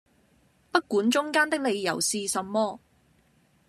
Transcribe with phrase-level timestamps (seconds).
[0.71, 2.79] 不管中間的理由是什麼！